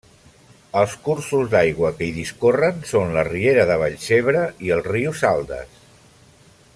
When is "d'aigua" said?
1.51-1.91